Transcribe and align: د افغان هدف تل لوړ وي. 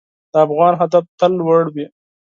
د 0.31 0.33
افغان 0.45 0.73
هدف 0.81 1.03
تل 1.19 1.31
لوړ 1.39 1.63
وي. 1.75 1.85